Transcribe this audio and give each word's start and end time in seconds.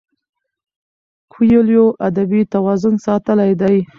کویلیو 1.31 1.85
ادبي 2.07 2.41
توازن 2.53 2.95
ساتلی 3.05 3.53
دی. 3.61 3.77